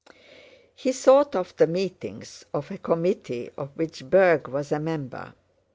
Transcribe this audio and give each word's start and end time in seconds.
He 0.75 0.93
thought 0.93 1.35
of 1.35 1.55
the 1.57 1.67
meetings 1.67 2.43
of 2.55 2.71
a 2.71 2.79
committee 2.79 3.51
of 3.55 3.69
which 3.77 4.03
Berg 4.09 4.47
was 4.47 4.71
a 4.71 4.79
member. 4.79 5.35